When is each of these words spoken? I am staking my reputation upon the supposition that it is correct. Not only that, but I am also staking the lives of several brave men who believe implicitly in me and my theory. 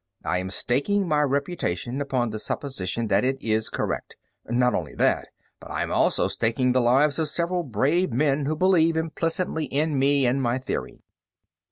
I 0.25 0.39
am 0.39 0.49
staking 0.49 1.07
my 1.07 1.21
reputation 1.21 2.01
upon 2.01 2.31
the 2.31 2.39
supposition 2.39 3.05
that 3.09 3.23
it 3.23 3.37
is 3.43 3.69
correct. 3.69 4.15
Not 4.49 4.73
only 4.73 4.95
that, 4.95 5.27
but 5.59 5.69
I 5.69 5.83
am 5.83 5.91
also 5.91 6.27
staking 6.27 6.71
the 6.71 6.81
lives 6.81 7.19
of 7.19 7.29
several 7.29 7.61
brave 7.61 8.11
men 8.11 8.45
who 8.47 8.55
believe 8.55 8.97
implicitly 8.97 9.65
in 9.65 9.99
me 9.99 10.25
and 10.25 10.41
my 10.41 10.57
theory. 10.57 11.03